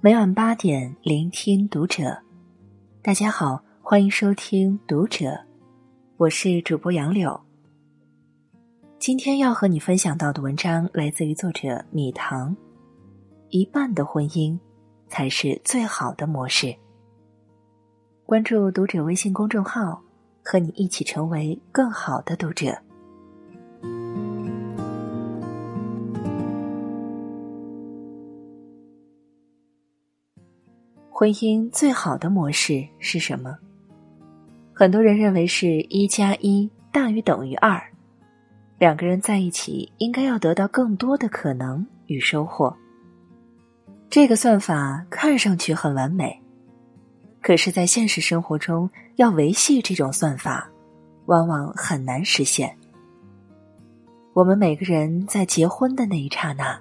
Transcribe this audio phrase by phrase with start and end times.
[0.00, 2.16] 每晚八点，聆听读者。
[3.02, 5.36] 大家好，欢迎收听读者，
[6.16, 7.40] 我是主播杨柳。
[9.00, 12.56] 今天要和你分享到的文章来自于作者米糖。
[13.48, 14.56] 一半的婚姻，
[15.08, 16.72] 才是最好的模式。
[18.24, 20.00] 关注读者微信公众号，
[20.44, 22.78] 和你一起成为更好的读者。
[31.18, 33.58] 婚姻最好的模式是什么？
[34.72, 37.82] 很多人认为是一加一大于等于二，
[38.78, 42.72] 两个人在一起应该要得到更多的可能与收获。
[44.08, 46.40] 这个算法看上去很完美，
[47.42, 50.70] 可是，在现实生活中要维系这种算法，
[51.26, 52.72] 往往很难实现。
[54.34, 56.78] 我们每个人在结婚的那一刹那，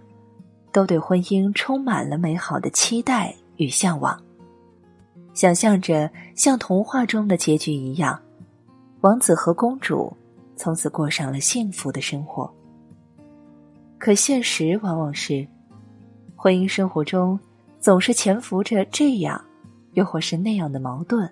[0.71, 4.15] 都对婚姻充满了美好的期待与向往。
[5.37, 8.19] 想象着像童话中的结局一样，
[9.01, 10.11] 王子和公主
[10.55, 12.51] 从此过上了幸福的生活。
[13.99, 15.47] 可现实往往是，
[16.35, 17.39] 婚姻生活中
[17.79, 19.39] 总是潜伏着这样，
[19.93, 21.31] 又或是那样的矛盾。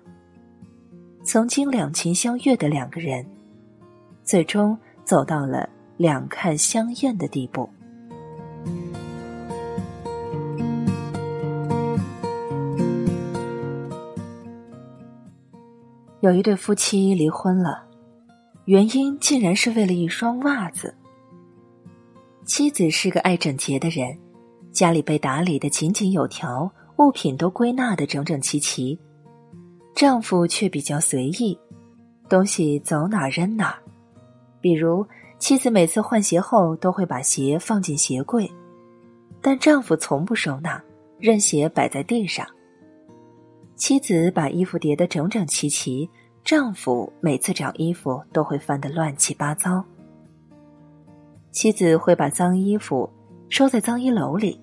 [1.24, 3.26] 曾经两情相悦的两个人，
[4.22, 7.68] 最终走到了两看相厌的地步。
[16.20, 17.84] 有一对夫妻离婚了，
[18.64, 20.94] 原因竟然是为了一双袜子。
[22.46, 24.16] 妻子是个爱整洁的人，
[24.72, 28.98] 家里被打理的井井有条，物品都归纳的整整齐齐；
[29.94, 31.58] 丈夫却比较随意，
[32.28, 33.78] 东西走哪扔哪。
[34.60, 35.06] 比如，
[35.38, 38.50] 妻子每次换鞋后都会把鞋放进鞋柜，
[39.42, 40.82] 但丈夫从不收纳，
[41.18, 42.46] 任鞋摆在地上。
[43.76, 46.08] 妻子把衣服叠得整整齐齐，
[46.42, 49.84] 丈夫每次找衣服都会翻得乱七八糟。
[51.50, 53.08] 妻子会把脏衣服
[53.50, 54.58] 收在脏衣篓里，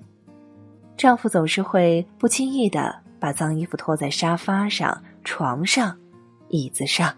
[0.98, 5.96] 丈夫总是会不经意的把脏衣服拖在沙发上、床上、
[6.50, 7.16] 椅子上。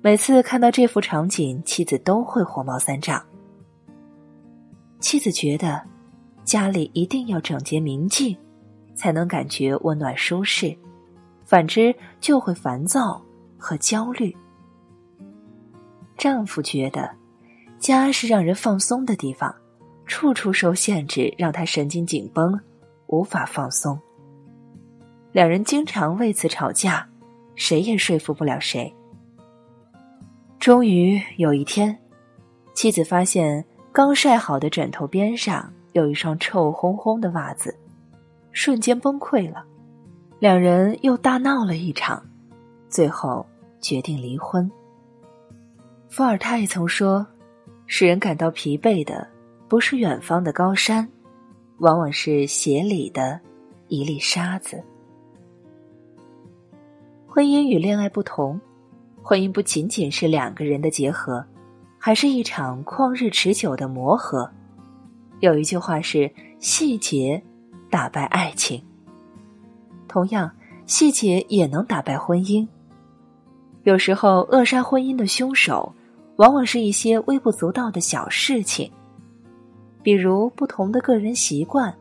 [0.00, 3.22] 每次看到这幅场景，妻子都会火冒三丈。
[4.98, 5.80] 妻子觉得
[6.42, 8.36] 家里一定要整洁明净。
[8.94, 10.76] 才能感觉温暖舒适，
[11.44, 13.22] 反之就会烦躁
[13.58, 14.34] 和焦虑。
[16.16, 17.10] 丈夫觉得
[17.78, 19.54] 家是让人放松的地方，
[20.06, 22.58] 处处受限制，让他神经紧绷，
[23.06, 23.98] 无法放松。
[25.32, 27.08] 两人经常为此吵架，
[27.56, 28.94] 谁也说服不了谁。
[30.60, 31.98] 终于有一天，
[32.74, 37.76] 妻子发现刚晒好的枕头边上有一双臭烘烘的袜子。
[38.52, 39.64] 瞬间崩溃了，
[40.38, 42.22] 两人又大闹了一场，
[42.88, 43.44] 最后
[43.80, 44.70] 决定离婚。
[46.08, 47.26] 伏尔泰曾说
[47.86, 49.26] ：“使人感到疲惫的，
[49.68, 51.08] 不是远方的高山，
[51.78, 53.40] 往往是鞋里的
[53.88, 54.82] 一粒沙子。”
[57.26, 58.60] 婚姻与恋爱不同，
[59.22, 61.42] 婚姻不仅仅是两个人的结合，
[61.98, 64.50] 还是一场旷日持久的磨合。
[65.40, 66.30] 有一句话是
[66.60, 67.42] ：“细节。”
[67.92, 68.82] 打败爱情，
[70.08, 70.50] 同样，
[70.86, 72.66] 细节也能打败婚姻。
[73.82, 75.94] 有时候，扼杀婚姻的凶手，
[76.36, 78.90] 往往是一些微不足道的小事情，
[80.02, 81.94] 比如不同的个人习惯、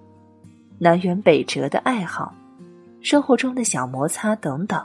[0.79, 2.33] 南辕北辙的爱好、
[3.01, 4.81] 生活中的小摩擦等等。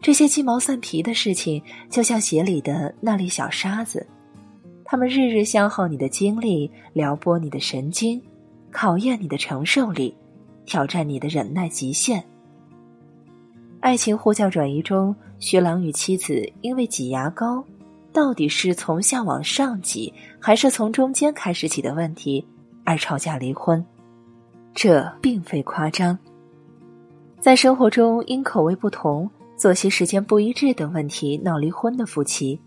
[0.00, 4.06] 这些鸡毛蒜皮的事情，就像鞋里的那粒小沙子，
[4.82, 8.18] 它们日日消耗你的精力，撩拨你的神经。
[8.74, 10.12] 考验你的承受力，
[10.66, 12.22] 挑战你的忍耐极限。
[13.78, 17.64] 爱情呼叫转移中，徐朗与妻子因为挤牙膏，
[18.12, 22.44] 到底是从下往上挤，还是从中间开始挤的问题
[22.84, 23.82] 而吵架离婚。
[24.74, 26.18] 这并非夸张。
[27.38, 32.58] 在生活中，因口味不同、作息时间不一致等问题闹离婚的夫妻，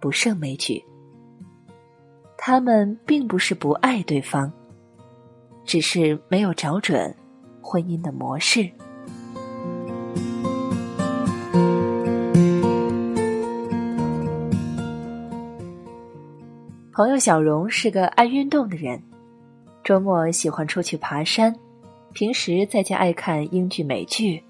[0.00, 0.82] 不胜枚举。
[2.36, 4.52] 他们并不是不爱对方。
[5.66, 7.14] 只是没有找准
[7.60, 8.70] 婚姻的模式。
[16.92, 19.02] 朋友小荣是个爱运动的人，
[19.84, 21.54] 周末喜欢出去爬山，
[22.14, 24.42] 平时在家爱看英剧美剧，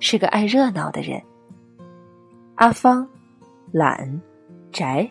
[0.00, 1.22] 是个爱热闹的人。
[2.56, 3.08] 阿芳
[3.72, 4.20] 懒
[4.70, 5.10] 宅，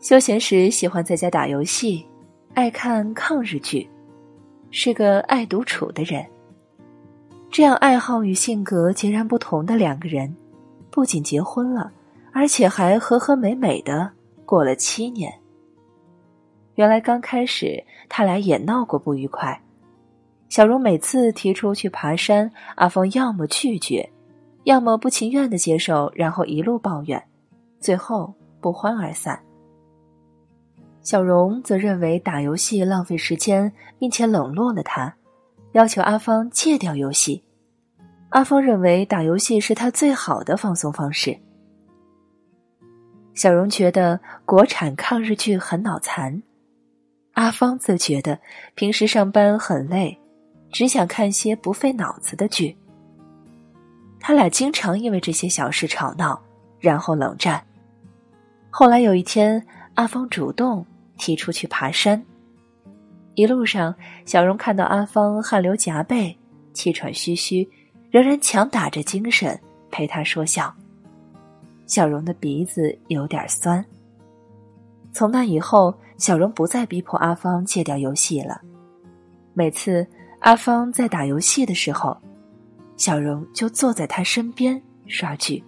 [0.00, 2.04] 休闲时喜欢在家打游戏，
[2.52, 3.88] 爱看抗日剧。
[4.70, 6.24] 是个爱独处的人。
[7.50, 10.34] 这样爱好与性格截然不同的两个人，
[10.90, 11.90] 不仅结婚了，
[12.32, 14.10] 而且还和和美美的
[14.44, 15.32] 过了七年。
[16.74, 19.60] 原来刚开始他俩也闹过不愉快，
[20.48, 24.08] 小荣每次提出去爬山，阿峰要么拒绝，
[24.64, 27.20] 要么不情愿的接受，然后一路抱怨，
[27.80, 29.40] 最后不欢而散。
[31.08, 35.10] 小荣则认为打游戏浪费时间，并且冷落了他。
[35.72, 37.42] 要求阿芳戒掉游戏，
[38.28, 41.34] 阿芳认为打游戏是他最好的放松方式。
[43.32, 46.42] 小荣觉得国产抗日剧很脑残，
[47.32, 48.38] 阿芳则觉得
[48.74, 50.14] 平时上班很累，
[50.70, 52.76] 只想看些不费脑子的剧。
[54.20, 56.38] 他俩经常因为这些小事吵闹，
[56.78, 57.64] 然后冷战。
[58.68, 60.84] 后来有一天，阿芳主动
[61.18, 62.24] 提出去爬山。
[63.34, 63.94] 一路上，
[64.24, 66.36] 小荣看到阿芳汗流浃背、
[66.72, 67.68] 气喘吁吁，
[68.10, 69.58] 仍然强打着精神
[69.90, 70.74] 陪他说笑。
[71.86, 73.84] 小荣的鼻子有点酸。
[75.12, 78.60] 从那以后，小荣不再逼迫阿芳戒掉游戏了。
[79.54, 80.06] 每次
[80.40, 82.16] 阿芳在打游戏的时候，
[82.96, 85.62] 小荣就坐在他身边刷剧。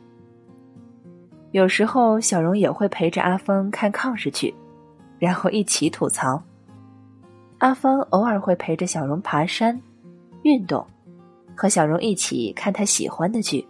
[1.52, 4.54] 有时候，小荣也会陪着阿芳看抗日剧，
[5.20, 6.42] 然后一起吐槽。
[7.58, 9.80] 阿芳偶尔会陪着小荣爬山、
[10.42, 10.84] 运动，
[11.54, 13.64] 和小荣一起看他喜欢的剧。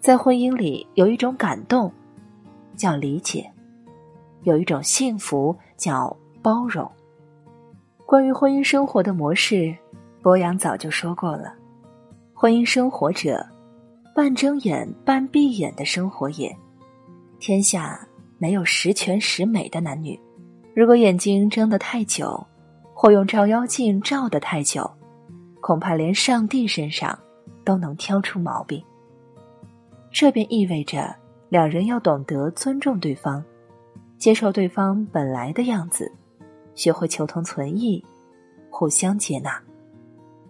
[0.00, 1.90] 在婚姻里，有一种感动，
[2.76, 3.42] 叫理解；
[4.42, 6.90] 有一种幸福，叫包容。
[8.04, 9.74] 关于婚姻生活的模式，
[10.20, 11.54] 博洋早就说过了：
[12.34, 13.46] 婚姻生活者，
[14.14, 16.54] 半睁眼半闭眼的生活也。
[17.38, 18.06] 天下
[18.44, 20.20] 没有十全十美的男女。
[20.76, 22.46] 如果眼睛睁得太久，
[22.92, 24.90] 或用照妖镜照得太久，
[25.62, 27.18] 恐怕连上帝身上
[27.64, 28.84] 都能挑出毛病。
[30.12, 31.16] 这便意味着
[31.48, 33.42] 两人要懂得尊重对方，
[34.18, 36.12] 接受对方本来的样子，
[36.74, 38.04] 学会求同存异，
[38.68, 39.58] 互相接纳，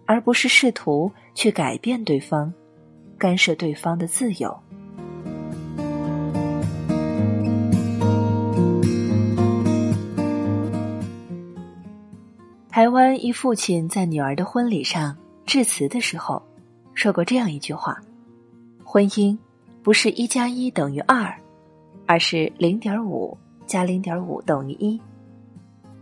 [0.05, 2.53] 而不是试图去改变对方，
[3.17, 4.53] 干涉对方的自由。
[12.75, 16.43] 台湾一父亲在女儿的婚礼上致辞的时候，
[16.93, 17.97] 说过这样一句话
[18.83, 19.37] ：“婚姻
[19.81, 21.33] 不是一加一等于二，
[22.05, 24.99] 而是零点五加零点五等于一。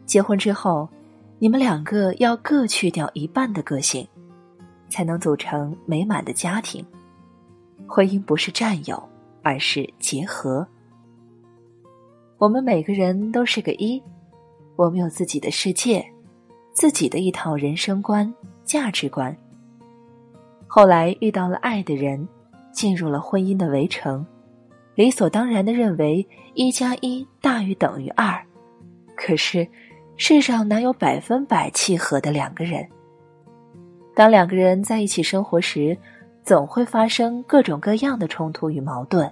[0.07, 0.89] 结婚之后，
[1.37, 4.07] 你们两个要各去掉一半的个性，
[4.89, 6.83] 才能组成美满的家庭。
[7.85, 8.99] 婚姻不是占有，
[9.43, 10.67] 而是结合。
[12.39, 14.01] 我们每个人都是个一，
[14.75, 16.03] 我们有自己的世界。”
[16.73, 18.33] 自己的一套人生观、
[18.65, 19.35] 价值观。
[20.67, 22.27] 后来遇到了爱的人，
[22.71, 24.25] 进入了婚姻的围城，
[24.95, 28.43] 理所当然的认为一加一大于等于二。
[29.15, 29.67] 可是，
[30.17, 32.87] 世上哪有百分百契合的两个人？
[34.15, 35.97] 当两个人在一起生活时，
[36.43, 39.31] 总会发生各种各样的冲突与矛盾。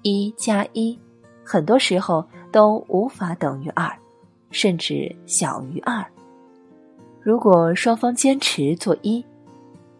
[0.00, 0.98] 一加一，
[1.44, 3.94] 很多时候都无法等于二，
[4.50, 6.04] 甚至小于二。
[7.22, 9.24] 如果双方坚持做一，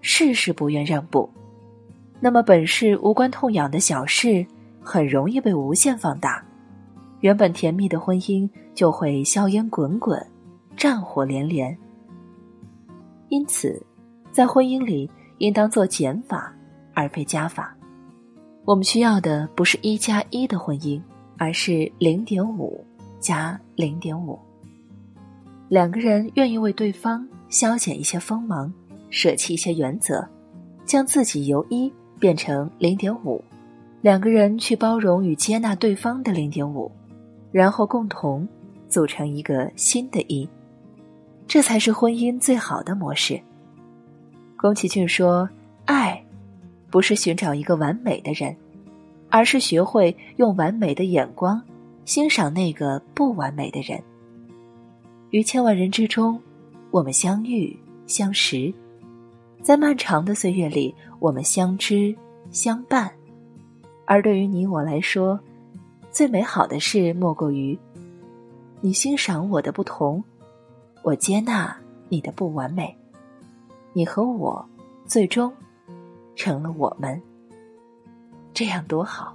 [0.00, 1.30] 事事不愿让步，
[2.18, 4.44] 那么本是无关痛痒的小事，
[4.80, 6.44] 很容易被无限放大，
[7.20, 10.20] 原本甜蜜的婚姻就会硝烟滚滚，
[10.76, 11.76] 战火连连。
[13.28, 13.80] 因此，
[14.32, 16.52] 在婚姻里应当做减法
[16.92, 17.72] 而非加法。
[18.64, 21.00] 我们需要的不是一加一的婚姻，
[21.38, 22.84] 而是零点五
[23.20, 24.36] 加零点五。
[25.72, 28.70] 两个人愿意为对方消减一些锋芒，
[29.08, 30.22] 舍弃一些原则，
[30.84, 33.42] 将自己由一变成零点五，
[34.02, 36.92] 两个人去包容与接纳对方的零点五，
[37.50, 38.46] 然后共同
[38.86, 40.46] 组成一个新的一，
[41.46, 43.40] 这才是婚姻最好的模式。
[44.58, 45.48] 宫崎骏说
[45.88, 46.22] ：“爱，
[46.90, 48.54] 不是寻找一个完美的人，
[49.30, 51.62] 而是学会用完美的眼光
[52.04, 53.98] 欣赏那个不完美的人。”
[55.32, 56.38] 于千万人之中，
[56.90, 57.74] 我们相遇
[58.06, 58.72] 相识，
[59.62, 62.14] 在漫长的岁月里，我们相知
[62.50, 63.10] 相伴。
[64.04, 65.40] 而对于你我来说，
[66.10, 67.78] 最美好的事莫过于
[68.82, 70.22] 你欣赏我的不同，
[71.02, 71.74] 我接纳
[72.10, 72.94] 你的不完美，
[73.94, 74.62] 你和我
[75.06, 75.50] 最终
[76.36, 77.18] 成了我们，
[78.52, 79.34] 这样多好。